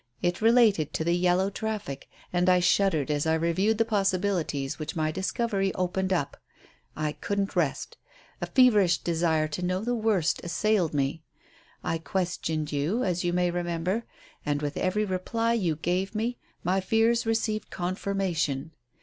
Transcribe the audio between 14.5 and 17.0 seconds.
with every reply you gave me, my